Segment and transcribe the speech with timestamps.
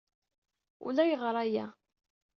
[0.85, 1.67] Ulayɣer aya.